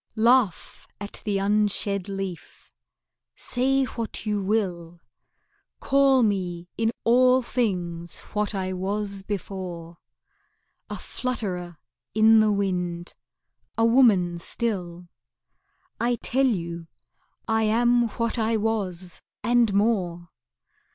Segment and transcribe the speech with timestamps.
[0.15, 2.73] Laugh at the unshed leaf,
[3.35, 4.99] say what you will,
[5.79, 9.97] Call me in all things what I was before,
[10.89, 11.77] A flutterer
[12.15, 13.13] in the wind,
[13.77, 15.07] a woman still;
[15.99, 16.87] I tell you
[17.47, 20.31] I am what I was and more.